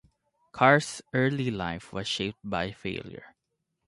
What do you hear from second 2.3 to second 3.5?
by failure.